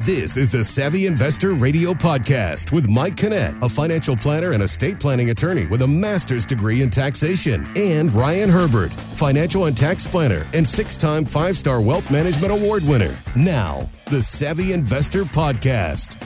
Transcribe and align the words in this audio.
This 0.00 0.36
is 0.36 0.50
the 0.50 0.64
Savvy 0.64 1.06
Investor 1.06 1.52
Radio 1.52 1.92
Podcast 1.92 2.72
with 2.72 2.88
Mike 2.90 3.14
Kinnett, 3.14 3.62
a 3.62 3.68
financial 3.68 4.16
planner 4.16 4.50
and 4.50 4.60
estate 4.60 4.98
planning 4.98 5.30
attorney 5.30 5.66
with 5.66 5.82
a 5.82 5.86
master's 5.86 6.44
degree 6.44 6.82
in 6.82 6.90
taxation, 6.90 7.64
and 7.76 8.12
Ryan 8.12 8.50
Herbert, 8.50 8.92
financial 8.92 9.66
and 9.66 9.76
tax 9.76 10.04
planner 10.04 10.48
and 10.52 10.66
six 10.66 10.96
time 10.96 11.24
five 11.24 11.56
star 11.56 11.80
wealth 11.80 12.10
management 12.10 12.52
award 12.52 12.82
winner. 12.82 13.16
Now, 13.36 13.88
the 14.06 14.20
Savvy 14.20 14.72
Investor 14.72 15.22
Podcast. 15.22 16.20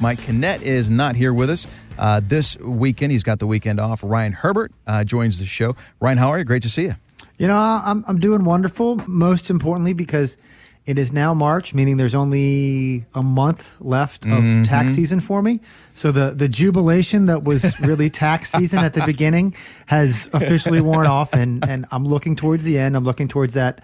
Mike 0.00 0.20
Kinnett 0.20 0.62
is 0.62 0.88
not 0.88 1.16
here 1.16 1.34
with 1.34 1.50
us. 1.50 1.66
Uh, 1.98 2.22
this 2.24 2.58
weekend, 2.60 3.12
he's 3.12 3.22
got 3.22 3.40
the 3.40 3.46
weekend 3.46 3.78
off. 3.78 4.02
Ryan 4.02 4.32
Herbert 4.32 4.72
uh, 4.86 5.04
joins 5.04 5.38
the 5.38 5.44
show. 5.44 5.76
Ryan, 6.00 6.16
how 6.16 6.28
are 6.28 6.38
you? 6.38 6.44
Great 6.44 6.62
to 6.62 6.70
see 6.70 6.84
you. 6.84 6.94
You 7.36 7.46
know, 7.46 7.56
I'm, 7.58 8.06
I'm 8.08 8.18
doing 8.18 8.44
wonderful, 8.44 9.02
most 9.06 9.50
importantly, 9.50 9.92
because 9.92 10.38
it 10.86 10.98
is 10.98 11.12
now 11.12 11.34
March, 11.34 11.74
meaning 11.74 11.96
there's 11.96 12.14
only 12.14 13.06
a 13.12 13.22
month 13.22 13.74
left 13.80 14.24
of 14.24 14.30
mm-hmm. 14.30 14.62
tax 14.62 14.94
season 14.94 15.18
for 15.18 15.42
me. 15.42 15.60
So 15.96 16.12
the, 16.12 16.30
the 16.30 16.48
jubilation 16.48 17.26
that 17.26 17.42
was 17.42 17.78
really 17.80 18.08
tax 18.08 18.52
season 18.56 18.78
at 18.78 18.94
the 18.94 19.04
beginning 19.04 19.56
has 19.86 20.30
officially 20.32 20.80
worn 20.80 21.06
off, 21.06 21.32
and, 21.32 21.68
and 21.68 21.86
I'm 21.90 22.04
looking 22.04 22.36
towards 22.36 22.64
the 22.64 22.78
end. 22.78 22.96
I'm 22.96 23.04
looking 23.04 23.26
towards 23.26 23.54
that 23.54 23.82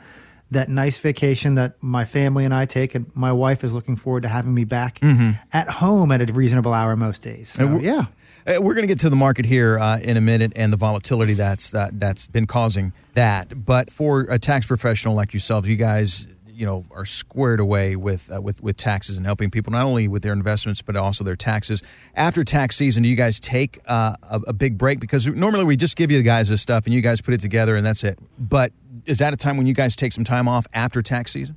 that 0.52 0.68
nice 0.68 0.98
vacation 0.98 1.54
that 1.54 1.82
my 1.82 2.04
family 2.04 2.44
and 2.44 2.54
I 2.54 2.66
take, 2.66 2.94
and 2.94 3.10
my 3.16 3.32
wife 3.32 3.64
is 3.64 3.72
looking 3.72 3.96
forward 3.96 4.22
to 4.24 4.28
having 4.28 4.52
me 4.52 4.64
back 4.64 5.00
mm-hmm. 5.00 5.30
at 5.50 5.68
home 5.68 6.12
at 6.12 6.28
a 6.28 6.30
reasonable 6.32 6.74
hour 6.74 6.94
most 6.94 7.22
days. 7.22 7.48
So, 7.48 7.78
yeah. 7.78 8.06
Uh, 8.46 8.60
we're 8.60 8.74
going 8.74 8.82
to 8.82 8.88
get 8.88 8.98
to 9.00 9.08
the 9.08 9.16
market 9.16 9.46
here 9.46 9.78
uh, 9.78 9.98
in 10.00 10.16
a 10.16 10.20
minute 10.20 10.52
and 10.56 10.72
the 10.72 10.76
volatility 10.76 11.32
that's 11.34 11.70
that, 11.70 11.98
that's 11.98 12.26
been 12.28 12.46
causing 12.46 12.92
that. 13.14 13.64
But 13.64 13.90
for 13.90 14.22
a 14.22 14.38
tax 14.38 14.66
professional 14.66 15.14
like 15.14 15.32
yourselves, 15.32 15.68
you 15.68 15.76
guys 15.76 16.26
you 16.62 16.66
know 16.66 16.86
are 16.92 17.04
squared 17.04 17.58
away 17.58 17.96
with 17.96 18.30
uh, 18.32 18.40
with 18.40 18.62
with 18.62 18.76
taxes 18.76 19.16
and 19.16 19.26
helping 19.26 19.50
people 19.50 19.72
not 19.72 19.84
only 19.84 20.06
with 20.06 20.22
their 20.22 20.32
investments 20.32 20.80
but 20.80 20.94
also 20.94 21.24
their 21.24 21.34
taxes. 21.34 21.82
After 22.14 22.44
tax 22.44 22.76
season, 22.76 23.02
do 23.02 23.08
you 23.08 23.16
guys 23.16 23.40
take 23.40 23.80
uh, 23.86 24.14
a, 24.22 24.40
a, 24.46 24.52
big 24.52 24.78
break 24.78 25.00
because 25.00 25.26
normally 25.26 25.64
we 25.64 25.76
just 25.76 25.96
give 25.96 26.12
you 26.12 26.18
the 26.18 26.22
guys 26.22 26.48
this 26.48 26.62
stuff 26.62 26.84
and 26.84 26.94
you 26.94 27.00
guys 27.00 27.20
put 27.20 27.34
it 27.34 27.40
together 27.40 27.74
and 27.74 27.84
that's 27.84 28.04
it. 28.04 28.16
But 28.38 28.70
is 29.06 29.18
that 29.18 29.32
a 29.32 29.36
time 29.36 29.56
when 29.56 29.66
you 29.66 29.74
guys 29.74 29.96
take 29.96 30.12
some 30.12 30.22
time 30.22 30.46
off 30.46 30.68
after 30.72 31.02
tax 31.02 31.32
season? 31.32 31.56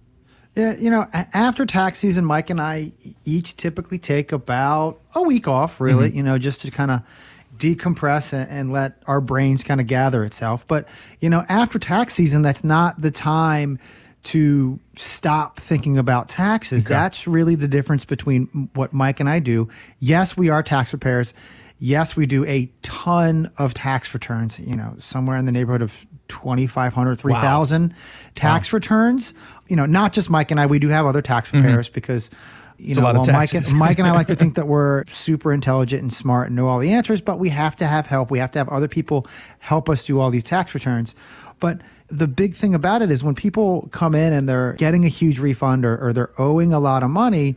Yeah, 0.55 0.73
you 0.75 0.89
know, 0.89 1.05
after 1.13 1.67
tax 1.67 1.99
season, 1.99 2.25
Mike 2.25 2.49
and 2.49 2.59
I 2.59 2.91
each 3.25 3.57
typically 3.57 3.99
take 3.99 4.31
about 4.31 5.01
a 5.13 5.21
week 5.21 5.47
off, 5.47 5.79
really, 5.79 6.07
mm-hmm. 6.07 6.17
you 6.17 6.23
know, 6.23 6.39
just 6.39 6.61
to 6.61 6.71
kind 6.71 6.89
of 6.89 7.01
decompress 7.57 8.33
and, 8.33 8.71
let 8.71 9.03
our 9.05 9.21
brains 9.21 9.63
kind 9.63 9.79
of 9.79 9.85
gather 9.85 10.23
itself. 10.23 10.67
But, 10.67 10.87
you 11.21 11.29
know, 11.29 11.45
after 11.47 11.77
tax 11.77 12.15
season, 12.15 12.41
that's 12.41 12.63
not 12.63 13.01
the 13.01 13.11
time 13.11 13.79
to 14.25 14.79
stop 14.95 15.59
thinking 15.59 15.97
about 15.97 16.29
taxes. 16.29 16.85
Okay. 16.85 16.93
That's 16.93 17.27
really 17.27 17.53
the 17.55 17.67
difference 17.67 18.05
between 18.05 18.69
what 18.73 18.91
Mike 18.91 19.19
and 19.19 19.29
I 19.29 19.39
do. 19.39 19.69
Yes, 19.99 20.35
we 20.35 20.49
are 20.49 20.63
tax 20.63 20.89
preparers. 20.89 21.33
Yes, 21.77 22.15
we 22.15 22.25
do 22.25 22.43
a 22.45 22.71
ton 22.81 23.51
of 23.57 23.73
tax 23.73 24.13
returns, 24.13 24.59
you 24.59 24.75
know, 24.75 24.95
somewhere 24.97 25.37
in 25.37 25.45
the 25.45 25.51
neighborhood 25.51 25.83
of 25.83 26.05
2,500, 26.29 27.19
3,000 27.19 27.91
wow. 27.91 27.97
tax 28.33 28.71
wow. 28.71 28.77
returns. 28.77 29.33
You 29.67 29.75
know, 29.75 29.85
not 29.85 30.11
just 30.11 30.29
Mike 30.29 30.49
and 30.49 30.59
I, 30.59 30.65
we 30.65 30.79
do 30.79 30.87
have 30.89 31.05
other 31.05 31.21
tax 31.21 31.47
mm-hmm. 31.47 31.61
preparers 31.61 31.87
mm-hmm. 31.87 31.93
because, 31.93 32.29
you 32.77 32.91
it's 32.91 32.99
know, 32.99 33.03
well, 33.03 33.25
Mike, 33.27 33.53
and, 33.53 33.73
Mike 33.75 33.99
and 33.99 34.07
I 34.07 34.11
like 34.13 34.27
to 34.27 34.35
think 34.37 34.55
that 34.55 34.67
we're 34.67 35.05
super 35.07 35.53
intelligent 35.53 36.01
and 36.01 36.11
smart 36.11 36.47
and 36.47 36.55
know 36.55 36.67
all 36.67 36.79
the 36.79 36.93
answers, 36.93 37.21
but 37.21 37.37
we 37.37 37.49
have 37.49 37.75
to 37.75 37.85
have 37.85 38.07
help. 38.07 38.31
We 38.31 38.39
have 38.39 38.51
to 38.51 38.59
have 38.59 38.69
other 38.69 38.87
people 38.87 39.27
help 39.59 39.87
us 39.87 40.03
do 40.03 40.19
all 40.19 40.31
these 40.31 40.43
tax 40.43 40.73
returns. 40.73 41.13
But 41.59 41.81
the 42.07 42.27
big 42.27 42.53
thing 42.53 42.73
about 42.73 43.01
it 43.01 43.11
is 43.11 43.23
when 43.23 43.35
people 43.35 43.89
come 43.91 44.15
in 44.15 44.33
and 44.33 44.47
they're 44.47 44.73
getting 44.73 45.05
a 45.05 45.09
huge 45.09 45.39
refund 45.39 45.85
or, 45.85 45.97
or 45.97 46.13
they're 46.13 46.31
owing 46.39 46.73
a 46.73 46.79
lot 46.79 47.03
of 47.03 47.09
money, 47.09 47.55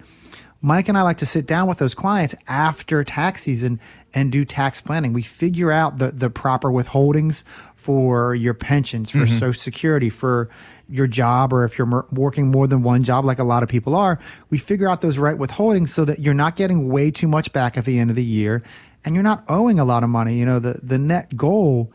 Mike 0.61 0.89
and 0.89 0.99
I 0.99 1.03
like 1.03 1.19
to 1.19 1.27
sit 1.27 1.47
down 1.47 1.69
with 1.69 1.79
those 1.79 1.95
clients 1.95 2.35
after 2.49 3.05
tax 3.05 3.43
season 3.43 3.79
and 4.13 4.33
do 4.33 4.45
tax 4.45 4.81
planning. 4.81 5.13
We 5.13 5.23
figure 5.23 5.71
out 5.71 5.99
the, 5.99 6.11
the 6.11 6.31
proper 6.31 6.71
withholdings 6.71 7.45
for 7.75 8.35
your 8.35 8.55
pensions, 8.55 9.11
for 9.11 9.19
mm-hmm. 9.19 9.39
Social 9.39 9.61
Security, 9.61 10.11
for 10.11 10.49
your 10.89 11.07
job, 11.07 11.53
or 11.53 11.65
if 11.65 11.79
you're 11.79 12.07
working 12.11 12.51
more 12.51 12.67
than 12.67 12.83
one 12.83 13.05
job, 13.05 13.25
like 13.25 13.39
a 13.39 13.45
lot 13.45 13.63
of 13.63 13.69
people 13.69 13.95
are, 13.95 14.19
we 14.51 14.59
figure 14.59 14.89
out 14.89 15.01
those 15.01 15.19
right 15.19 15.37
withholdings 15.37 15.91
so 15.91 16.05
that 16.05 16.19
you're 16.19 16.35
not 16.35 16.57
getting 16.57 16.89
way 16.89 17.11
too 17.11 17.29
much 17.29 17.53
back 17.53 17.77
at 17.77 17.85
the 17.85 17.99
end 17.99 18.11
of 18.11 18.17
the 18.17 18.25
year 18.25 18.63
and 19.05 19.15
you're 19.15 19.23
not 19.23 19.45
owing 19.49 19.79
a 19.79 19.85
lot 19.85 20.03
of 20.03 20.11
money. 20.11 20.39
You 20.39 20.47
know, 20.47 20.59
the, 20.59 20.81
the 20.83 20.99
net 20.99 21.37
goal 21.37 21.93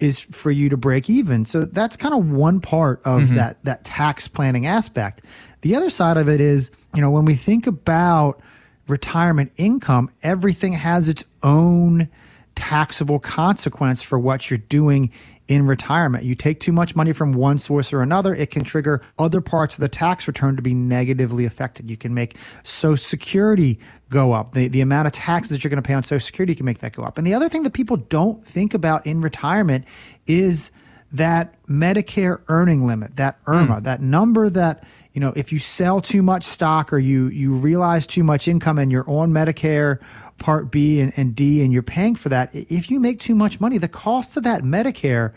is 0.00 0.20
for 0.20 0.50
you 0.50 0.68
to 0.68 0.76
break 0.76 1.10
even. 1.10 1.44
So 1.44 1.64
that's 1.64 1.96
kind 1.96 2.14
of 2.14 2.30
one 2.30 2.60
part 2.60 3.00
of 3.04 3.22
mm-hmm. 3.22 3.34
that, 3.34 3.64
that 3.64 3.84
tax 3.84 4.28
planning 4.28 4.66
aspect. 4.66 5.24
The 5.62 5.74
other 5.74 5.90
side 5.90 6.16
of 6.16 6.28
it 6.28 6.40
is, 6.40 6.70
you 6.94 7.00
know, 7.00 7.10
when 7.10 7.24
we 7.24 7.34
think 7.34 7.66
about 7.66 8.40
retirement 8.86 9.52
income, 9.56 10.10
everything 10.22 10.72
has 10.74 11.08
its 11.08 11.24
own 11.42 12.08
taxable 12.54 13.18
consequence 13.18 14.02
for 14.02 14.18
what 14.18 14.50
you're 14.50 14.58
doing 14.58 15.10
in 15.48 15.66
retirement. 15.66 16.24
You 16.24 16.34
take 16.34 16.60
too 16.60 16.72
much 16.72 16.94
money 16.94 17.12
from 17.12 17.32
one 17.32 17.58
source 17.58 17.92
or 17.92 18.02
another, 18.02 18.34
it 18.34 18.50
can 18.50 18.64
trigger 18.64 19.02
other 19.18 19.40
parts 19.40 19.76
of 19.76 19.80
the 19.80 19.88
tax 19.88 20.28
return 20.28 20.56
to 20.56 20.62
be 20.62 20.74
negatively 20.74 21.46
affected. 21.46 21.90
You 21.90 21.96
can 21.96 22.14
make 22.14 22.36
Social 22.62 22.96
Security 23.02 23.78
go 24.10 24.32
up. 24.32 24.52
The, 24.52 24.68
the 24.68 24.82
amount 24.82 25.06
of 25.06 25.12
taxes 25.12 25.50
that 25.50 25.64
you're 25.64 25.70
going 25.70 25.82
to 25.82 25.86
pay 25.86 25.94
on 25.94 26.02
Social 26.02 26.24
Security 26.24 26.54
can 26.54 26.66
make 26.66 26.78
that 26.78 26.92
go 26.92 27.02
up. 27.02 27.18
And 27.18 27.26
the 27.26 27.34
other 27.34 27.48
thing 27.48 27.62
that 27.62 27.72
people 27.72 27.96
don't 27.96 28.44
think 28.44 28.74
about 28.74 29.06
in 29.06 29.22
retirement 29.22 29.86
is 30.26 30.70
that 31.10 31.54
Medicare 31.66 32.42
earning 32.48 32.86
limit, 32.86 33.16
that 33.16 33.42
IRMAA, 33.46 33.80
mm. 33.80 33.82
that 33.84 34.02
number 34.02 34.50
that 34.50 34.84
you 35.14 35.20
know, 35.20 35.32
if 35.34 35.50
you 35.52 35.58
sell 35.58 36.00
too 36.00 36.22
much 36.22 36.44
stock 36.44 36.92
or 36.92 36.98
you 36.98 37.26
you 37.26 37.52
realize 37.52 38.06
too 38.06 38.22
much 38.22 38.46
income 38.46 38.78
and 38.78 38.92
you're 38.92 39.08
on 39.10 39.32
Medicare 39.32 40.00
Part 40.38 40.70
B 40.70 41.00
and, 41.00 41.12
and 41.16 41.34
D 41.34 41.62
and 41.62 41.72
you're 41.72 41.82
paying 41.82 42.14
for 42.14 42.28
that, 42.28 42.50
if 42.52 42.90
you 42.90 43.00
make 43.00 43.20
too 43.20 43.34
much 43.34 43.60
money, 43.60 43.78
the 43.78 43.88
cost 43.88 44.36
of 44.36 44.44
that 44.44 44.62
Medicare 44.62 45.34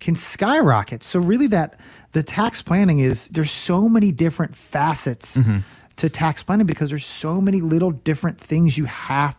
can 0.00 0.14
skyrocket. 0.14 1.02
So 1.02 1.18
really 1.18 1.46
that 1.48 1.78
the 2.12 2.22
tax 2.22 2.62
planning 2.62 3.00
is 3.00 3.28
there's 3.28 3.50
so 3.50 3.88
many 3.88 4.12
different 4.12 4.54
facets 4.54 5.36
mm-hmm. 5.36 5.58
to 5.96 6.08
tax 6.08 6.42
planning 6.42 6.66
because 6.66 6.90
there's 6.90 7.06
so 7.06 7.40
many 7.40 7.60
little 7.60 7.90
different 7.90 8.40
things 8.40 8.78
you 8.78 8.84
have 8.84 9.36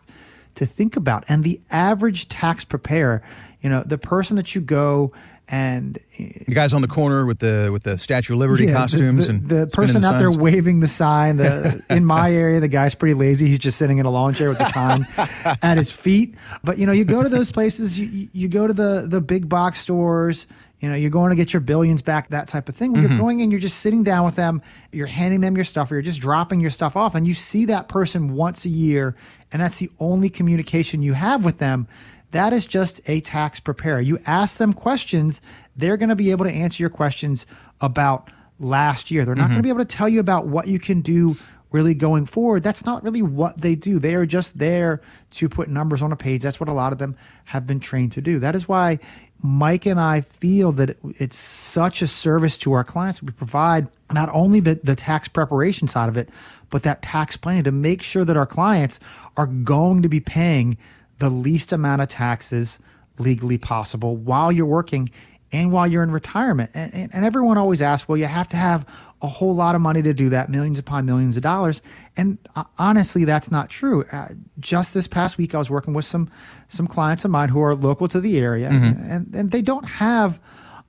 to 0.56 0.66
think 0.66 0.96
about. 0.96 1.24
And 1.28 1.44
the 1.44 1.60
average 1.70 2.28
tax 2.28 2.64
preparer, 2.64 3.22
you 3.60 3.70
know, 3.70 3.82
the 3.84 3.98
person 3.98 4.36
that 4.36 4.54
you 4.54 4.60
go 4.60 5.12
and 5.48 5.98
the 6.18 6.54
guys 6.54 6.74
on 6.74 6.82
the 6.82 6.88
corner 6.88 7.24
with 7.24 7.38
the 7.38 7.70
with 7.72 7.84
the 7.84 7.98
Statue 7.98 8.32
of 8.32 8.40
Liberty 8.40 8.66
yeah, 8.66 8.72
costumes 8.72 9.26
the, 9.26 9.32
and 9.32 9.48
the 9.48 9.66
person 9.68 10.00
the 10.00 10.08
out 10.08 10.18
there 10.18 10.30
waving 10.30 10.80
the 10.80 10.88
sign. 10.88 11.36
The 11.36 11.84
in 11.90 12.04
my 12.04 12.32
area, 12.32 12.58
the 12.58 12.68
guy's 12.68 12.96
pretty 12.96 13.14
lazy. 13.14 13.46
He's 13.46 13.60
just 13.60 13.78
sitting 13.78 13.98
in 13.98 14.06
a 14.06 14.10
lawn 14.10 14.34
chair 14.34 14.48
with 14.48 14.58
the 14.58 14.68
sign 14.68 15.06
at 15.62 15.78
his 15.78 15.90
feet. 15.90 16.34
But 16.64 16.78
you 16.78 16.86
know, 16.86 16.92
you 16.92 17.04
go 17.04 17.22
to 17.22 17.28
those 17.28 17.52
places. 17.52 17.98
You 18.00 18.28
you 18.32 18.48
go 18.48 18.66
to 18.66 18.72
the 18.72 19.06
the 19.08 19.20
big 19.20 19.48
box 19.48 19.80
stores. 19.80 20.48
You 20.80 20.90
know, 20.90 20.94
you're 20.94 21.10
going 21.10 21.30
to 21.30 21.36
get 21.36 21.54
your 21.54 21.60
billions 21.60 22.02
back, 22.02 22.28
that 22.28 22.48
type 22.48 22.68
of 22.68 22.76
thing. 22.76 22.92
When 22.92 23.02
mm-hmm. 23.02 23.12
you're 23.12 23.18
going 23.18 23.40
in, 23.40 23.50
you're 23.50 23.60
just 23.60 23.78
sitting 23.78 24.02
down 24.02 24.26
with 24.26 24.36
them, 24.36 24.60
you're 24.92 25.06
handing 25.06 25.40
them 25.40 25.56
your 25.56 25.64
stuff, 25.64 25.90
or 25.90 25.94
you're 25.94 26.02
just 26.02 26.20
dropping 26.20 26.60
your 26.60 26.70
stuff 26.70 26.96
off, 26.96 27.14
and 27.14 27.26
you 27.26 27.32
see 27.32 27.64
that 27.66 27.88
person 27.88 28.34
once 28.34 28.66
a 28.66 28.68
year, 28.68 29.16
and 29.50 29.62
that's 29.62 29.78
the 29.78 29.88
only 29.98 30.28
communication 30.28 31.02
you 31.02 31.14
have 31.14 31.46
with 31.46 31.58
them 31.58 31.88
that 32.36 32.52
is 32.52 32.66
just 32.66 33.00
a 33.08 33.20
tax 33.20 33.60
preparer. 33.60 34.00
You 34.00 34.18
ask 34.26 34.58
them 34.58 34.72
questions, 34.72 35.42
they're 35.76 35.96
going 35.96 36.10
to 36.10 36.16
be 36.16 36.30
able 36.30 36.44
to 36.44 36.52
answer 36.52 36.82
your 36.82 36.90
questions 36.90 37.46
about 37.80 38.30
last 38.58 39.10
year. 39.10 39.24
They're 39.24 39.34
not 39.34 39.44
mm-hmm. 39.44 39.52
going 39.52 39.62
to 39.62 39.62
be 39.62 39.68
able 39.70 39.84
to 39.84 39.96
tell 39.96 40.08
you 40.08 40.20
about 40.20 40.46
what 40.46 40.66
you 40.68 40.78
can 40.78 41.00
do 41.00 41.36
really 41.72 41.94
going 41.94 42.26
forward. 42.26 42.62
That's 42.62 42.86
not 42.86 43.02
really 43.02 43.22
what 43.22 43.60
they 43.60 43.74
do. 43.74 43.98
They 43.98 44.14
are 44.14 44.24
just 44.24 44.58
there 44.58 45.00
to 45.32 45.48
put 45.48 45.68
numbers 45.68 46.00
on 46.00 46.12
a 46.12 46.16
page. 46.16 46.42
That's 46.42 46.60
what 46.60 46.68
a 46.68 46.72
lot 46.72 46.92
of 46.92 46.98
them 46.98 47.16
have 47.46 47.66
been 47.66 47.80
trained 47.80 48.12
to 48.12 48.22
do. 48.22 48.38
That 48.38 48.54
is 48.54 48.68
why 48.68 48.98
Mike 49.42 49.84
and 49.84 50.00
I 50.00 50.20
feel 50.20 50.72
that 50.72 50.96
it's 51.18 51.36
such 51.36 52.02
a 52.02 52.06
service 52.06 52.56
to 52.58 52.72
our 52.72 52.84
clients. 52.84 53.22
We 53.22 53.32
provide 53.32 53.88
not 54.12 54.30
only 54.32 54.60
the, 54.60 54.76
the 54.82 54.94
tax 54.94 55.28
preparation 55.28 55.88
side 55.88 56.08
of 56.08 56.16
it, 56.16 56.28
but 56.70 56.82
that 56.84 57.02
tax 57.02 57.36
planning 57.36 57.64
to 57.64 57.72
make 57.72 58.02
sure 58.02 58.24
that 58.24 58.36
our 58.36 58.46
clients 58.46 59.00
are 59.36 59.46
going 59.46 60.02
to 60.02 60.08
be 60.08 60.20
paying 60.20 60.78
the 61.18 61.30
least 61.30 61.72
amount 61.72 62.02
of 62.02 62.08
taxes 62.08 62.78
legally 63.18 63.58
possible 63.58 64.16
while 64.16 64.52
you're 64.52 64.66
working 64.66 65.10
and 65.52 65.72
while 65.72 65.86
you're 65.86 66.02
in 66.02 66.10
retirement. 66.10 66.70
And, 66.74 66.92
and, 66.92 67.14
and, 67.14 67.24
everyone 67.24 67.56
always 67.56 67.80
asks, 67.80 68.08
well, 68.08 68.18
you 68.18 68.26
have 68.26 68.48
to 68.48 68.56
have 68.56 68.86
a 69.22 69.28
whole 69.28 69.54
lot 69.54 69.74
of 69.74 69.80
money 69.80 70.02
to 70.02 70.12
do 70.12 70.28
that, 70.30 70.48
millions 70.48 70.78
upon 70.78 71.06
millions 71.06 71.36
of 71.36 71.42
dollars. 71.42 71.82
And 72.16 72.38
uh, 72.54 72.64
honestly, 72.78 73.24
that's 73.24 73.50
not 73.50 73.70
true. 73.70 74.04
Uh, 74.12 74.28
just 74.58 74.92
this 74.92 75.06
past 75.06 75.38
week, 75.38 75.54
I 75.54 75.58
was 75.58 75.70
working 75.70 75.94
with 75.94 76.04
some 76.04 76.30
some 76.68 76.86
clients 76.86 77.24
of 77.24 77.30
mine 77.30 77.48
who 77.48 77.60
are 77.62 77.74
local 77.74 78.08
to 78.08 78.20
the 78.20 78.38
area, 78.38 78.68
mm-hmm. 78.68 79.10
and, 79.10 79.34
and 79.34 79.50
they 79.52 79.62
don't 79.62 79.84
have 79.84 80.40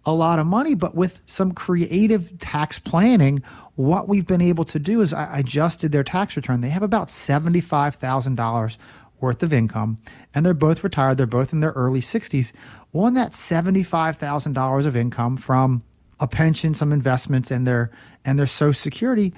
a 0.06 0.12
lot 0.12 0.40
of 0.40 0.48
money, 0.48 0.74
but 0.74 0.96
with 0.96 1.22
some 1.26 1.52
creative 1.52 2.38
tax 2.40 2.80
planning, 2.80 3.44
what 3.76 4.08
we've 4.08 4.26
been 4.26 4.42
able 4.42 4.64
to 4.64 4.80
do 4.80 5.02
is 5.02 5.14
I 5.14 5.40
adjusted 5.40 5.92
their 5.92 6.04
tax 6.04 6.36
return. 6.36 6.62
They 6.62 6.70
have 6.70 6.84
about 6.84 7.12
seventy 7.12 7.62
five 7.62 7.96
thousand 7.96 8.36
dollars 8.36 8.78
worth 9.20 9.42
of 9.44 9.52
income, 9.54 9.98
and 10.34 10.46
they're 10.46 10.54
both 10.54 10.84
retired. 10.84 11.18
They're 11.18 11.26
both 11.26 11.52
in 11.54 11.60
their 11.60 11.72
early 11.72 12.00
60s. 12.02 12.52
On 12.94 13.14
that 13.16 13.32
$75,000 13.32 14.86
of 14.86 14.96
income 14.96 15.36
from 15.38 15.84
a 16.20 16.28
pension, 16.28 16.74
some 16.74 16.92
investments, 16.92 17.52
and 17.52 17.68
their 17.68 17.92
and 18.26 18.38
their 18.40 18.48
Social 18.48 18.74
Security, 18.74 19.34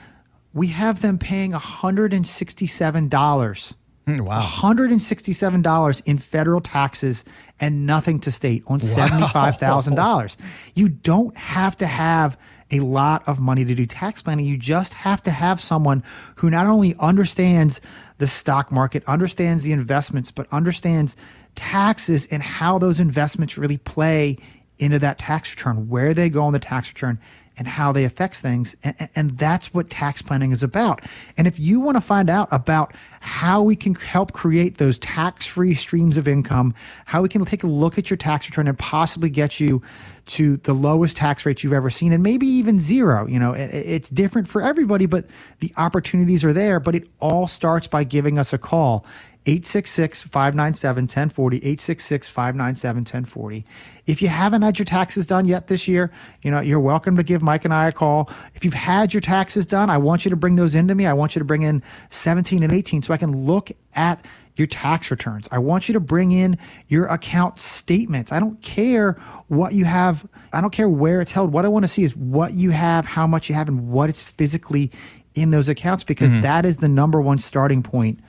we 0.53 0.67
have 0.67 1.01
them 1.01 1.17
paying 1.17 1.51
$167 1.53 3.75
Hmm, 4.07 4.23
Wow. 4.23 4.41
$167 4.41 6.01
in 6.05 6.17
federal 6.17 6.61
taxes 6.61 7.23
and 7.59 7.85
nothing 7.85 8.19
to 8.21 8.31
state 8.31 8.63
on 8.65 8.79
$75,000. 8.79 10.35
You 10.73 10.89
don't 10.89 11.35
have 11.37 11.77
to 11.77 11.85
have 11.85 12.35
a 12.71 12.79
lot 12.81 13.27
of 13.27 13.39
money 13.39 13.65
to 13.65 13.75
do 13.75 13.85
tax 13.85 14.21
planning. 14.21 14.45
You 14.45 14.57
just 14.57 14.93
have 14.93 15.21
to 15.23 15.31
have 15.31 15.59
someone 15.59 16.03
who 16.35 16.49
not 16.49 16.67
only 16.67 16.95
understands 16.99 17.81
the 18.17 18.27
stock 18.27 18.71
market, 18.71 19.03
understands 19.07 19.63
the 19.63 19.71
investments, 19.71 20.31
but 20.31 20.47
understands 20.51 21.15
taxes 21.55 22.27
and 22.27 22.43
how 22.43 22.77
those 22.77 22.99
investments 22.99 23.57
really 23.57 23.77
play 23.77 24.37
into 24.77 24.99
that 24.99 25.19
tax 25.19 25.51
return, 25.55 25.89
where 25.89 26.13
they 26.13 26.29
go 26.29 26.43
on 26.43 26.53
the 26.53 26.59
tax 26.59 26.89
return, 26.89 27.19
and 27.59 27.67
how 27.67 27.91
they 27.91 28.05
affect 28.05 28.37
things. 28.37 28.75
And, 28.83 29.09
and, 29.15 29.29
that's 29.37 29.73
what 29.73 29.89
tax 29.89 30.21
planning 30.21 30.51
is 30.51 30.63
about. 30.63 31.01
And 31.37 31.45
if 31.45 31.59
you 31.59 31.79
want 31.79 31.97
to 31.97 32.01
find 32.01 32.29
out 32.29 32.47
about 32.51 32.95
how 33.19 33.61
we 33.61 33.75
can 33.75 33.93
help 33.93 34.31
create 34.31 34.77
those 34.77 34.97
tax 34.97 35.45
free 35.45 35.73
streams 35.73 36.17
of 36.17 36.27
income, 36.27 36.73
how 37.05 37.21
we 37.21 37.29
can 37.29 37.43
take 37.45 37.63
a 37.63 37.67
look 37.67 37.97
at 37.97 38.09
your 38.09 38.17
tax 38.17 38.49
return 38.49 38.67
and 38.67 38.79
possibly 38.79 39.29
get 39.29 39.59
you 39.59 39.83
to 40.27 40.57
the 40.57 40.73
lowest 40.73 41.17
tax 41.17 41.45
rates 41.45 41.63
you've 41.63 41.73
ever 41.73 41.89
seen 41.89 42.13
and 42.13 42.23
maybe 42.23 42.47
even 42.47 42.79
zero, 42.79 43.27
you 43.27 43.39
know, 43.39 43.53
it, 43.53 43.69
it's 43.73 44.09
different 44.09 44.47
for 44.47 44.61
everybody, 44.61 45.05
but 45.05 45.25
the 45.59 45.73
opportunities 45.75 46.45
are 46.45 46.53
there. 46.53 46.79
But 46.79 46.95
it 46.95 47.07
all 47.19 47.47
starts 47.47 47.87
by 47.87 48.03
giving 48.03 48.39
us 48.39 48.53
a 48.53 48.57
call. 48.57 49.05
866 49.45 50.23
597 50.23 51.03
1040, 51.03 51.57
866 51.57 52.29
597 52.29 52.99
1040. 52.99 53.65
If 54.05 54.21
you 54.21 54.27
haven't 54.27 54.63
had 54.63 54.77
your 54.77 54.85
taxes 54.85 55.25
done 55.25 55.45
yet 55.45 55.67
this 55.67 55.87
year, 55.87 56.11
you 56.41 56.51
know, 56.51 56.59
you're 56.59 56.79
welcome 56.79 57.15
to 57.15 57.23
give 57.23 57.41
Mike 57.41 57.63
and 57.63 57.73
I 57.73 57.87
a 57.87 57.91
call. 57.91 58.29
If 58.53 58.65
you've 58.65 58.73
had 58.73 59.13
your 59.13 59.21
taxes 59.21 59.65
done, 59.65 59.89
I 59.89 59.97
want 59.97 60.25
you 60.25 60.29
to 60.29 60.35
bring 60.35 60.57
those 60.57 60.75
into 60.75 60.93
me. 60.93 61.05
I 61.05 61.13
want 61.13 61.35
you 61.35 61.39
to 61.39 61.45
bring 61.45 61.61
in 61.61 61.81
17 62.09 62.63
and 62.63 62.73
18 62.73 63.01
so 63.01 63.13
I 63.13 63.17
can 63.17 63.45
look 63.45 63.71
at 63.95 64.23
your 64.57 64.67
tax 64.67 65.09
returns. 65.09 65.47
I 65.51 65.59
want 65.59 65.87
you 65.87 65.93
to 65.93 66.01
bring 66.01 66.33
in 66.33 66.57
your 66.89 67.05
account 67.05 67.59
statements. 67.59 68.33
I 68.33 68.41
don't 68.41 68.61
care 68.61 69.13
what 69.47 69.73
you 69.73 69.85
have. 69.85 70.27
I 70.51 70.59
don't 70.59 70.71
care 70.73 70.89
where 70.89 71.21
it's 71.21 71.31
held. 71.31 71.53
What 71.53 71.63
I 71.63 71.69
want 71.69 71.85
to 71.85 71.89
see 71.89 72.03
is 72.03 72.15
what 72.15 72.53
you 72.53 72.71
have, 72.71 73.05
how 73.05 73.25
much 73.25 73.47
you 73.47 73.55
have, 73.55 73.69
and 73.69 73.89
what 73.89 74.09
it's 74.09 74.21
physically 74.21 74.91
in 75.33 75.51
those 75.51 75.69
accounts 75.69 76.03
because 76.03 76.31
mm-hmm. 76.31 76.41
that 76.41 76.65
is 76.65 76.77
the 76.77 76.89
number 76.89 77.21
one 77.21 77.37
starting 77.37 77.81
point 77.81 78.19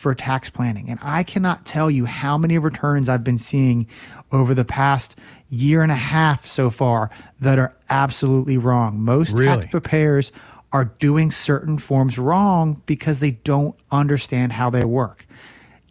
for 0.00 0.14
tax 0.14 0.48
planning. 0.48 0.88
And 0.88 0.98
I 1.02 1.22
cannot 1.22 1.66
tell 1.66 1.90
you 1.90 2.06
how 2.06 2.38
many 2.38 2.56
returns 2.56 3.06
I've 3.06 3.22
been 3.22 3.38
seeing 3.38 3.86
over 4.32 4.54
the 4.54 4.64
past 4.64 5.18
year 5.50 5.82
and 5.82 5.92
a 5.92 5.96
half 5.96 6.46
so 6.46 6.70
far 6.70 7.10
that 7.38 7.58
are 7.58 7.76
absolutely 7.90 8.56
wrong. 8.56 9.00
Most 9.00 9.34
really? 9.34 9.60
tax 9.60 9.70
preparers 9.70 10.32
are 10.72 10.86
doing 10.86 11.30
certain 11.30 11.76
forms 11.76 12.18
wrong 12.18 12.82
because 12.86 13.20
they 13.20 13.32
don't 13.32 13.76
understand 13.90 14.54
how 14.54 14.70
they 14.70 14.84
work. 14.84 15.26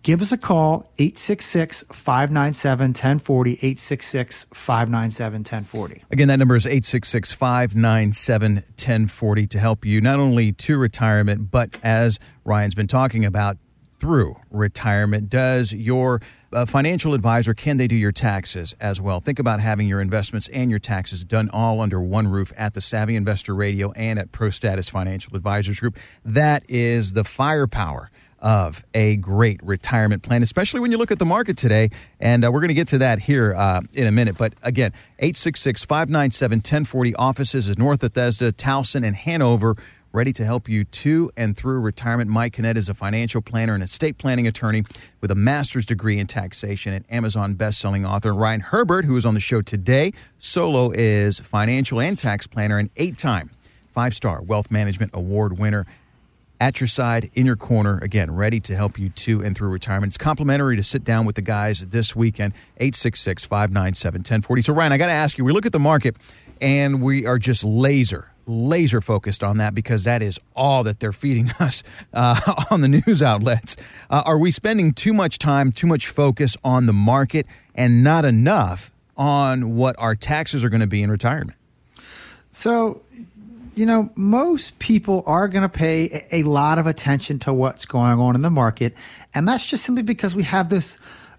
Give 0.01 0.21
us 0.21 0.31
a 0.31 0.37
call, 0.37 0.91
866 0.97 1.83
597 1.91 2.89
1040, 2.89 3.51
866 3.51 4.47
597 4.51 5.39
1040. 5.41 6.03
Again, 6.09 6.29
that 6.29 6.39
number 6.39 6.55
is 6.55 6.65
866 6.65 7.33
597 7.33 8.53
1040 8.55 9.47
to 9.47 9.59
help 9.59 9.85
you 9.85 10.01
not 10.01 10.19
only 10.19 10.53
to 10.53 10.79
retirement, 10.79 11.51
but 11.51 11.79
as 11.83 12.17
Ryan's 12.45 12.73
been 12.73 12.87
talking 12.87 13.23
about, 13.23 13.57
through 13.99 14.35
retirement. 14.49 15.29
Does 15.29 15.73
your 15.73 16.21
uh, 16.51 16.65
financial 16.65 17.13
advisor 17.13 17.53
can 17.53 17.77
they 17.77 17.87
do 17.87 17.95
your 17.95 18.11
taxes 18.11 18.73
as 18.79 19.01
well? 19.01 19.19
Think 19.19 19.39
about 19.39 19.59
having 19.59 19.87
your 19.87 20.01
investments 20.01 20.47
and 20.49 20.69
your 20.69 20.79
taxes 20.79 21.23
done 21.23 21.49
all 21.51 21.81
under 21.81 22.01
one 22.01 22.27
roof 22.27 22.51
at 22.57 22.73
the 22.73 22.81
Savvy 22.81 23.15
Investor 23.15 23.53
Radio 23.53 23.91
and 23.91 24.17
at 24.17 24.31
Pro 24.31 24.49
Status 24.49 24.89
Financial 24.89 25.35
Advisors 25.35 25.79
Group. 25.79 25.97
That 26.23 26.63
is 26.69 27.13
the 27.13 27.23
firepower 27.23 28.09
of 28.41 28.85
a 28.93 29.17
great 29.17 29.61
retirement 29.63 30.23
plan, 30.23 30.41
especially 30.41 30.79
when 30.79 30.91
you 30.91 30.97
look 30.97 31.11
at 31.11 31.19
the 31.19 31.25
market 31.25 31.57
today. 31.57 31.89
And 32.19 32.45
uh, 32.45 32.51
we're 32.51 32.61
going 32.61 32.69
to 32.69 32.73
get 32.73 32.87
to 32.89 32.99
that 32.99 33.19
here 33.19 33.53
uh, 33.53 33.81
in 33.93 34.07
a 34.07 34.11
minute. 34.11 34.37
But 34.37 34.53
again, 34.63 34.93
866 35.19 35.83
597 35.85 36.59
1040 36.59 37.15
offices 37.15 37.67
is 37.67 37.77
North 37.77 37.99
Bethesda, 37.99 38.51
Towson, 38.51 39.05
and 39.05 39.15
Hanover 39.15 39.75
ready 40.11 40.33
to 40.33 40.45
help 40.45 40.67
you 40.67 40.83
to 40.83 41.29
and 41.37 41.55
through 41.55 41.79
retirement. 41.79 42.29
Mike 42.29 42.55
Kinnett 42.55 42.75
is 42.75 42.89
a 42.89 42.93
financial 42.93 43.41
planner 43.41 43.73
and 43.73 43.83
estate 43.83 44.17
planning 44.17 44.47
attorney 44.47 44.83
with 45.21 45.29
a 45.31 45.35
master's 45.35 45.85
degree 45.85 46.17
in 46.17 46.27
taxation 46.27 46.93
and 46.93 47.05
Amazon 47.11 47.53
best-selling 47.53 48.05
author. 48.05 48.33
Ryan 48.33 48.61
Herbert, 48.61 49.05
who 49.05 49.15
is 49.17 49.25
on 49.25 49.33
the 49.33 49.39
show 49.39 49.61
today, 49.61 50.11
solo 50.37 50.91
is 50.91 51.39
financial 51.39 51.99
and 51.99 52.17
tax 52.17 52.47
planner 52.47 52.79
and 52.79 52.89
eight-time 52.97 53.51
five-star 53.89 54.41
wealth 54.41 54.71
management 54.71 55.11
award 55.13 55.59
winner. 55.59 55.85
At 56.61 56.81
your 56.81 56.89
side, 56.89 57.31
in 57.35 57.45
your 57.45 57.55
corner, 57.55 57.99
again, 57.99 58.35
ready 58.35 58.59
to 58.61 58.75
help 58.75 58.99
you 58.99 59.07
to 59.09 59.41
and 59.41 59.55
through 59.55 59.69
retirement. 59.69 60.11
It's 60.11 60.17
complimentary 60.17 60.75
to 60.75 60.83
sit 60.83 61.05
down 61.05 61.25
with 61.25 61.37
the 61.37 61.41
guys 61.41 61.87
this 61.87 62.17
weekend, 62.17 62.51
866 62.77 63.45
597 63.45 64.19
1040. 64.19 64.61
So, 64.63 64.73
Ryan, 64.73 64.91
I 64.91 64.97
got 64.97 65.05
to 65.05 65.13
ask 65.13 65.37
you, 65.37 65.45
we 65.45 65.53
look 65.53 65.65
at 65.65 65.71
the 65.71 65.79
market 65.79 66.17
and 66.59 67.01
we 67.01 67.25
are 67.25 67.39
just 67.39 67.63
laser 67.63 68.29
laser 68.49 68.99
focused 68.99 69.43
on 69.43 69.57
that 69.57 69.75
because 69.75 70.03
that 70.03 70.21
is 70.21 70.39
all 70.55 70.83
that 70.83 70.99
they're 70.99 71.13
feeding 71.13 71.49
us 71.59 71.83
uh, 72.13 72.39
on 72.71 72.81
the 72.81 72.87
news 72.87 73.21
outlets. 73.21 73.77
Uh, 74.09 74.23
are 74.25 74.37
we 74.37 74.51
spending 74.51 74.91
too 74.93 75.13
much 75.13 75.37
time, 75.37 75.71
too 75.71 75.87
much 75.87 76.07
focus 76.07 76.57
on 76.63 76.85
the 76.85 76.93
market, 76.93 77.45
and 77.75 78.03
not 78.03 78.25
enough 78.25 78.91
on 79.15 79.75
what 79.75 79.95
our 79.99 80.15
taxes 80.15 80.63
are 80.63 80.69
going 80.69 80.81
to 80.81 80.87
be 80.87 81.03
in 81.03 81.11
retirement? 81.11 81.57
So, 82.51 83.01
you 83.75 83.85
know, 83.85 84.09
most 84.15 84.79
people 84.79 85.23
are 85.27 85.47
going 85.47 85.61
to 85.61 85.69
pay 85.69 86.25
a 86.31 86.43
lot 86.43 86.79
of 86.79 86.87
attention 86.87 87.39
to 87.39 87.53
what's 87.53 87.85
going 87.85 88.19
on 88.19 88.35
in 88.35 88.41
the 88.41 88.49
market. 88.49 88.95
And 89.33 89.47
that's 89.47 89.65
just 89.65 89.83
simply 89.83 90.03
because 90.03 90.35
we 90.35 90.43
have 90.43 90.69
this 90.69 90.97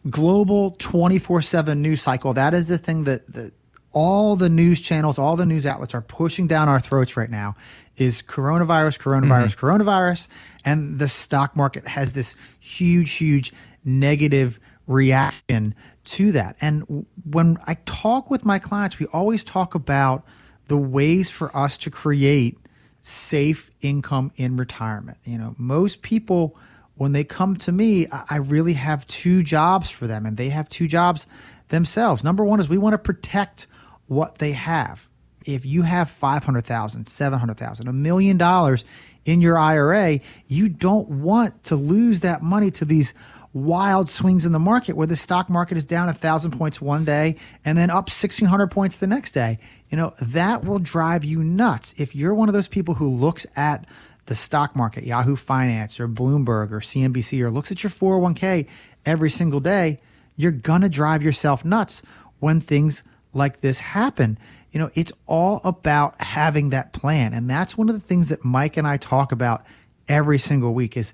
global 0.09 0.71
24 0.79 1.43
7 1.43 1.83
news 1.83 2.03
cycle. 2.03 2.33
That 2.35 2.55
is 2.55 2.69
the 2.69 2.79
thing 2.79 3.05
that, 3.05 3.27
that 3.35 3.53
all 3.93 4.37
the 4.37 4.49
news 4.49 4.81
channels, 4.81 5.19
all 5.19 5.37
the 5.37 5.47
news 5.47 5.67
outlets 5.67 5.95
are 5.95 6.01
pushing 6.01 6.47
down 6.47 6.69
our 6.69 6.81
throats 6.81 7.17
right 7.17 7.31
now 7.31 7.57
is 7.97 8.23
coronavirus, 8.23 8.99
coronavirus, 8.99 9.57
mm-hmm. 9.57 9.67
coronavirus. 9.67 10.29
And 10.65 10.99
the 10.99 11.09
stock 11.09 11.57
market 11.57 11.87
has 11.89 12.13
this 12.13 12.37
huge, 12.59 13.13
huge 13.13 13.53
negative 13.85 14.61
reaction 14.87 15.75
to 16.05 16.33
that. 16.33 16.57
And 16.61 17.07
when 17.25 17.59
I 17.67 17.77
talk 17.85 18.31
with 18.31 18.45
my 18.45 18.59
clients, 18.59 18.99
we 18.99 19.07
always 19.13 19.45
talk 19.45 19.75
about 19.75 20.25
the 20.67 20.77
ways 20.77 21.31
for 21.31 21.55
us 21.57 21.77
to 21.79 21.91
create 21.91 22.59
safe 23.03 23.71
income 23.81 24.33
in 24.37 24.57
retirement. 24.57 25.19
You 25.25 25.39
know, 25.39 25.55
most 25.59 26.03
people, 26.03 26.57
when 27.01 27.13
they 27.13 27.25
come 27.25 27.57
to 27.57 27.73
me, 27.73 28.07
I 28.29 28.37
really 28.37 28.75
have 28.75 29.07
two 29.07 29.43
jobs 29.43 29.89
for 29.89 30.07
them, 30.07 30.27
and 30.27 30.37
they 30.37 30.51
have 30.51 30.69
two 30.69 30.87
jobs 30.87 31.27
themselves. 31.69 32.23
Number 32.23 32.45
one 32.45 32.61
is 32.61 32.69
we 32.69 32.77
want 32.77 32.93
to 32.93 32.99
protect 32.99 33.67
what 34.07 34.37
they 34.37 34.53
have. 34.53 35.09
If 35.47 35.65
you 35.65 35.81
have 35.81 36.11
500,000, 36.11 37.07
700,000, 37.07 37.89
a 37.89 37.93
million 37.95 38.37
dollars 38.37 38.85
in 39.25 39.41
your 39.41 39.57
IRA, 39.57 40.21
you 40.47 40.69
don't 40.69 41.09
want 41.09 41.65
to 41.65 41.75
lose 41.75 42.21
that 42.21 42.43
money 42.43 42.71
to 42.73 42.85
these 42.85 43.15
wild 43.55 44.11
swings 44.11 44.45
in 44.45 44.53
the 44.53 44.59
market 44.59 44.95
where 44.95 45.07
the 45.07 45.17
stock 45.17 45.49
market 45.49 45.79
is 45.79 45.87
down 45.87 46.11
a 46.11 46.13
thousand 46.13 46.51
points 46.51 46.83
one 46.83 47.07
day 47.07 47.37
and 47.65 47.79
then 47.79 47.89
up 47.89 48.11
1600 48.11 48.71
points 48.71 48.99
the 48.99 49.07
next 49.07 49.31
day. 49.31 49.59
You 49.89 49.97
know, 49.97 50.13
that 50.21 50.67
will 50.67 50.79
drive 50.79 51.25
you 51.25 51.43
nuts. 51.43 51.99
If 51.99 52.15
you're 52.15 52.35
one 52.35 52.51
of 52.51 52.53
those 52.53 52.69
people 52.69 52.95
who 52.95 53.09
looks 53.09 53.47
at 53.57 53.87
the 54.31 54.35
stock 54.37 54.77
market, 54.77 55.03
Yahoo 55.03 55.35
Finance 55.35 55.99
or 55.99 56.07
Bloomberg 56.07 56.71
or 56.71 56.79
CNBC, 56.79 57.41
or 57.41 57.51
looks 57.51 57.73
at 57.73 57.83
your 57.83 57.91
401k 57.91 58.69
every 59.05 59.29
single 59.29 59.59
day, 59.59 59.99
you're 60.37 60.53
going 60.53 60.83
to 60.83 60.89
drive 60.89 61.21
yourself 61.21 61.65
nuts 61.65 62.05
when 62.39 62.61
things 62.61 63.03
like 63.33 63.61
this 63.61 63.81
happen. 63.81 64.39
You 64.71 64.79
know, 64.79 64.91
it's 64.95 65.11
all 65.27 65.61
about 65.65 66.21
having 66.21 66.71
that 66.71 66.93
plan. 66.93 67.35
And 67.35 67.51
that's 67.51 67.77
one 67.77 67.89
of 67.89 67.95
the 67.97 68.01
things 68.01 68.29
that 68.29 68.45
Mike 68.45 68.77
and 68.77 68.87
I 68.87 68.99
talk 68.99 69.33
about 69.33 69.65
every 70.07 70.39
single 70.39 70.75
week 70.75 70.97
is 70.97 71.13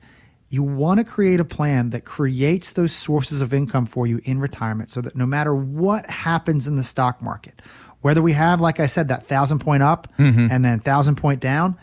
you 0.50 0.62
want 0.62 1.00
to 1.00 1.04
create 1.04 1.40
a 1.40 1.44
plan 1.44 1.88
that 1.90 2.04
creates 2.04 2.74
those 2.74 2.92
sources 2.92 3.40
of 3.40 3.54
income 3.54 3.86
for 3.86 4.06
you 4.06 4.20
in 4.24 4.40
retirement 4.40 4.90
so 4.90 5.00
that 5.00 5.16
no 5.16 5.24
matter 5.24 5.54
what 5.54 6.04
happens 6.10 6.68
in 6.68 6.76
the 6.76 6.82
stock 6.82 7.22
market, 7.22 7.62
whether 8.02 8.20
we 8.20 8.34
have, 8.34 8.60
like 8.60 8.78
I 8.78 8.84
said, 8.86 9.08
that 9.08 9.24
thousand 9.24 9.60
point 9.60 9.82
up 9.82 10.06
mm-hmm. 10.18 10.48
and 10.50 10.62
then 10.62 10.80
thousand 10.80 11.16
point 11.16 11.40
down, 11.40 11.78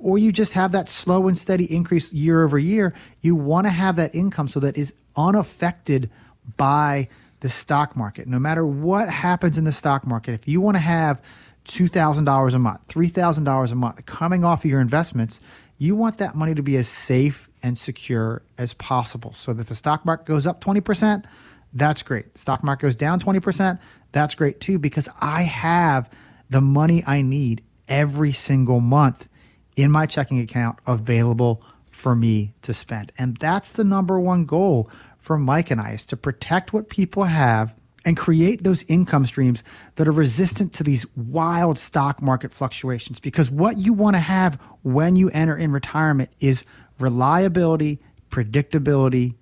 or 0.00 0.18
you 0.18 0.32
just 0.32 0.52
have 0.54 0.72
that 0.72 0.88
slow 0.88 1.28
and 1.28 1.38
steady 1.38 1.64
increase 1.74 2.12
year 2.12 2.44
over 2.44 2.58
year, 2.58 2.94
you 3.20 3.34
want 3.34 3.66
to 3.66 3.70
have 3.70 3.96
that 3.96 4.14
income 4.14 4.48
so 4.48 4.60
that 4.60 4.76
is 4.78 4.94
unaffected 5.16 6.10
by 6.56 7.08
the 7.40 7.48
stock 7.48 7.96
market. 7.96 8.28
No 8.28 8.38
matter 8.38 8.64
what 8.64 9.08
happens 9.08 9.58
in 9.58 9.64
the 9.64 9.72
stock 9.72 10.06
market, 10.06 10.32
if 10.32 10.46
you 10.46 10.60
want 10.60 10.76
to 10.76 10.82
have 10.82 11.20
$2,000 11.64 12.54
a 12.54 12.58
month, 12.58 12.88
$3,000 12.88 13.72
a 13.72 13.74
month 13.74 14.06
coming 14.06 14.44
off 14.44 14.64
of 14.64 14.70
your 14.70 14.80
investments, 14.80 15.40
you 15.78 15.96
want 15.96 16.18
that 16.18 16.36
money 16.36 16.54
to 16.54 16.62
be 16.62 16.76
as 16.76 16.86
safe 16.86 17.50
and 17.62 17.76
secure 17.76 18.42
as 18.58 18.74
possible. 18.74 19.32
So 19.34 19.52
that 19.52 19.62
if 19.62 19.68
the 19.68 19.74
stock 19.74 20.04
market 20.06 20.26
goes 20.26 20.46
up 20.46 20.60
20%, 20.60 21.24
that's 21.72 22.02
great. 22.02 22.38
Stock 22.38 22.62
market 22.62 22.82
goes 22.82 22.96
down 22.96 23.18
20%, 23.18 23.80
that's 24.12 24.34
great 24.36 24.60
too, 24.60 24.78
because 24.78 25.08
I 25.20 25.42
have 25.42 26.08
the 26.50 26.60
money 26.60 27.02
I 27.06 27.22
need 27.22 27.62
every 27.88 28.30
single 28.30 28.78
month 28.78 29.28
in 29.76 29.90
my 29.90 30.06
checking 30.06 30.40
account 30.40 30.78
available 30.86 31.62
for 31.90 32.14
me 32.14 32.54
to 32.62 32.74
spend. 32.74 33.12
And 33.18 33.36
that's 33.36 33.70
the 33.70 33.84
number 33.84 34.18
one 34.18 34.44
goal 34.44 34.90
for 35.18 35.38
Mike 35.38 35.70
and 35.70 35.80
I 35.80 35.92
is 35.92 36.04
to 36.06 36.16
protect 36.16 36.72
what 36.72 36.88
people 36.88 37.24
have 37.24 37.74
and 38.04 38.16
create 38.16 38.64
those 38.64 38.82
income 38.84 39.26
streams 39.26 39.62
that 39.94 40.08
are 40.08 40.12
resistant 40.12 40.72
to 40.74 40.82
these 40.82 41.06
wild 41.16 41.78
stock 41.78 42.20
market 42.20 42.52
fluctuations. 42.52 43.20
Because 43.20 43.50
what 43.50 43.78
you 43.78 43.92
want 43.92 44.16
to 44.16 44.20
have 44.20 44.60
when 44.82 45.14
you 45.14 45.30
enter 45.30 45.56
in 45.56 45.70
retirement 45.70 46.30
is 46.40 46.64
reliability, 46.98 48.00
predictability, 48.30 49.34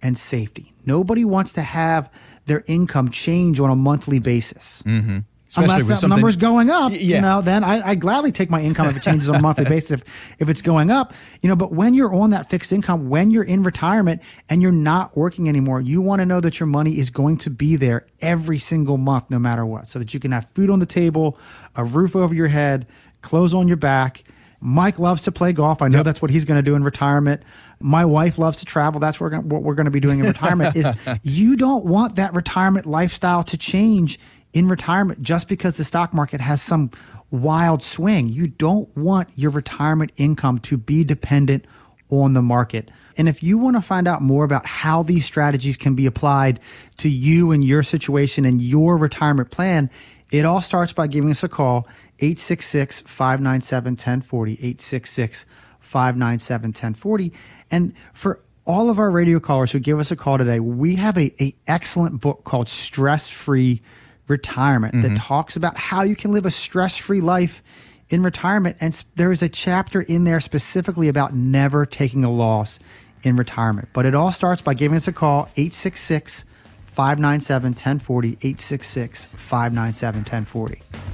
and 0.00 0.16
safety. 0.16 0.72
Nobody 0.86 1.24
wants 1.24 1.54
to 1.54 1.62
have 1.62 2.12
their 2.46 2.62
income 2.66 3.10
change 3.10 3.58
on 3.58 3.70
a 3.70 3.76
monthly 3.76 4.18
basis. 4.18 4.82
Mm-hmm. 4.86 5.18
Unless 5.56 6.00
that 6.00 6.08
number's 6.08 6.36
going 6.36 6.70
up, 6.70 6.92
yeah. 6.92 7.16
you 7.16 7.20
know, 7.20 7.40
then 7.40 7.64
I, 7.64 7.90
I 7.90 7.94
gladly 7.94 8.32
take 8.32 8.50
my 8.50 8.60
income 8.60 8.88
if 8.88 8.96
it 8.96 9.02
changes 9.02 9.28
on 9.28 9.36
a 9.36 9.42
monthly 9.42 9.64
basis. 9.68 10.00
If, 10.00 10.36
if 10.40 10.48
it's 10.48 10.62
going 10.62 10.90
up, 10.90 11.12
you 11.42 11.48
know, 11.48 11.56
but 11.56 11.72
when 11.72 11.94
you're 11.94 12.14
on 12.14 12.30
that 12.30 12.50
fixed 12.50 12.72
income, 12.72 13.08
when 13.08 13.30
you're 13.30 13.44
in 13.44 13.62
retirement 13.62 14.22
and 14.48 14.62
you're 14.62 14.72
not 14.72 15.16
working 15.16 15.48
anymore, 15.48 15.80
you 15.80 16.00
want 16.00 16.20
to 16.20 16.26
know 16.26 16.40
that 16.40 16.60
your 16.60 16.66
money 16.66 16.98
is 16.98 17.10
going 17.10 17.36
to 17.38 17.50
be 17.50 17.76
there 17.76 18.06
every 18.20 18.58
single 18.58 18.96
month, 18.96 19.30
no 19.30 19.38
matter 19.38 19.64
what, 19.64 19.88
so 19.88 19.98
that 19.98 20.14
you 20.14 20.20
can 20.20 20.32
have 20.32 20.48
food 20.50 20.70
on 20.70 20.78
the 20.78 20.86
table, 20.86 21.38
a 21.76 21.84
roof 21.84 22.16
over 22.16 22.34
your 22.34 22.48
head, 22.48 22.86
clothes 23.22 23.54
on 23.54 23.68
your 23.68 23.76
back. 23.76 24.24
Mike 24.60 24.98
loves 24.98 25.22
to 25.24 25.32
play 25.32 25.52
golf. 25.52 25.82
I 25.82 25.88
know 25.88 25.98
yep. 25.98 26.04
that's 26.06 26.22
what 26.22 26.30
he's 26.30 26.46
going 26.46 26.56
to 26.56 26.62
do 26.62 26.74
in 26.74 26.82
retirement. 26.82 27.42
My 27.80 28.06
wife 28.06 28.38
loves 28.38 28.60
to 28.60 28.64
travel. 28.64 28.98
That's 28.98 29.20
what 29.20 29.30
we're 29.44 29.74
going 29.74 29.84
to 29.84 29.90
be 29.90 30.00
doing 30.00 30.20
in 30.20 30.26
retirement. 30.26 30.74
is 30.74 30.90
you 31.22 31.56
don't 31.56 31.84
want 31.84 32.16
that 32.16 32.32
retirement 32.32 32.86
lifestyle 32.86 33.42
to 33.44 33.58
change 33.58 34.18
in 34.54 34.68
retirement 34.68 35.20
just 35.20 35.48
because 35.48 35.76
the 35.76 35.84
stock 35.84 36.14
market 36.14 36.40
has 36.40 36.62
some 36.62 36.90
wild 37.30 37.82
swing. 37.82 38.28
You 38.28 38.46
don't 38.46 38.96
want 38.96 39.28
your 39.34 39.50
retirement 39.50 40.12
income 40.16 40.60
to 40.60 40.78
be 40.78 41.04
dependent 41.04 41.66
on 42.08 42.32
the 42.32 42.42
market. 42.42 42.90
And 43.18 43.28
if 43.28 43.42
you 43.42 43.58
want 43.58 43.76
to 43.76 43.82
find 43.82 44.06
out 44.06 44.22
more 44.22 44.44
about 44.44 44.66
how 44.66 45.02
these 45.02 45.24
strategies 45.24 45.76
can 45.76 45.94
be 45.94 46.06
applied 46.06 46.60
to 46.98 47.08
you 47.08 47.50
and 47.50 47.64
your 47.64 47.82
situation 47.82 48.44
and 48.44 48.60
your 48.60 48.96
retirement 48.96 49.50
plan, 49.50 49.90
it 50.30 50.44
all 50.44 50.60
starts 50.60 50.92
by 50.92 51.08
giving 51.08 51.30
us 51.30 51.42
a 51.42 51.48
call 51.48 51.88
866 52.20 53.02
597 53.02 53.92
1040. 53.92 54.52
866 54.52 55.46
597 55.80 56.68
1040. 56.68 57.32
And 57.70 57.92
for 58.12 58.40
all 58.64 58.90
of 58.90 58.98
our 58.98 59.10
radio 59.10 59.40
callers 59.40 59.72
who 59.72 59.80
give 59.80 59.98
us 59.98 60.10
a 60.10 60.16
call 60.16 60.38
today, 60.38 60.60
we 60.60 60.96
have 60.96 61.18
a, 61.18 61.34
a 61.42 61.54
excellent 61.66 62.20
book 62.20 62.44
called 62.44 62.68
Stress 62.68 63.28
Free 63.28 63.82
retirement 64.26 64.94
mm-hmm. 64.94 65.14
that 65.14 65.20
talks 65.20 65.56
about 65.56 65.76
how 65.76 66.02
you 66.02 66.16
can 66.16 66.32
live 66.32 66.46
a 66.46 66.50
stress 66.50 66.96
free 66.96 67.20
life 67.20 67.62
in 68.08 68.22
retirement. 68.22 68.76
And 68.80 69.02
there 69.16 69.32
is 69.32 69.42
a 69.42 69.48
chapter 69.48 70.02
in 70.02 70.24
there 70.24 70.40
specifically 70.40 71.08
about 71.08 71.34
never 71.34 71.86
taking 71.86 72.24
a 72.24 72.30
loss 72.30 72.78
in 73.22 73.36
retirement. 73.36 73.88
But 73.92 74.06
it 74.06 74.14
all 74.14 74.32
starts 74.32 74.62
by 74.62 74.74
giving 74.74 74.96
us 74.96 75.08
a 75.08 75.12
call, 75.12 75.48
866 75.56 76.44
597 76.84 77.70
1040, 77.70 78.28
866 78.28 79.26
597 79.26 80.18
1040. 80.20 81.13